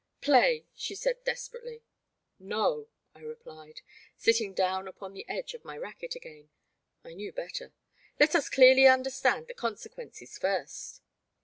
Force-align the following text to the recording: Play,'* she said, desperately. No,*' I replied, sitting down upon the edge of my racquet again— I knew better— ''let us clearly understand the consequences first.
Play,'* 0.19 0.65
she 0.73 0.95
said, 0.95 1.23
desperately. 1.23 1.83
No,*' 2.39 2.87
I 3.13 3.19
replied, 3.19 3.81
sitting 4.17 4.55
down 4.55 4.87
upon 4.87 5.13
the 5.13 5.29
edge 5.29 5.53
of 5.53 5.63
my 5.63 5.77
racquet 5.77 6.15
again— 6.15 6.49
I 7.05 7.13
knew 7.13 7.31
better— 7.31 7.71
''let 8.19 8.33
us 8.33 8.49
clearly 8.49 8.87
understand 8.87 9.45
the 9.47 9.53
consequences 9.53 10.39
first. 10.39 11.01